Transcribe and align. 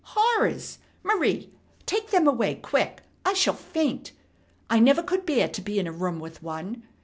Horrors! 0.03 0.79
Marie, 1.03 1.51
take 1.85 2.09
them 2.09 2.27
away 2.27 2.55
quick! 2.55 3.01
I 3.23 3.33
shall 3.33 3.53
faint! 3.53 4.13
I 4.67 4.79
never 4.79 5.03
could 5.03 5.27
bear 5.27 5.47
to 5.49 5.61
be 5.61 5.77
in 5.77 5.85
a 5.85 5.91
room 5.91 6.19
with 6.19 6.41
one. 6.41 6.81